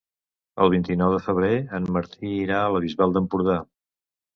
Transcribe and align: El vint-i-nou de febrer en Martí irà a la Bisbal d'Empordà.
El 0.65 0.71
vint-i-nou 0.75 1.13
de 1.17 1.21
febrer 1.27 1.53
en 1.81 1.87
Martí 2.01 2.35
irà 2.49 2.67
a 2.67 2.75
la 2.79 2.87
Bisbal 2.91 3.19
d'Empordà. 3.21 3.65